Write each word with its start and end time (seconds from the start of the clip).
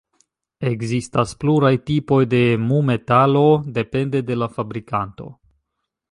Ekzistas 0.69 1.33
pluraj 1.43 1.71
tipoj 1.89 2.17
de 2.31 2.39
mu-metalo, 2.69 3.43
depende 3.75 4.23
de 4.31 4.39
la 4.43 4.49
fabrikanto. 4.55 5.29